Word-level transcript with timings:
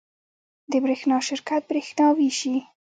د 0.71 0.73
برښنا 0.83 1.17
شرکت 1.27 1.61
بریښنا 1.69 2.07
ویشي 2.17 2.55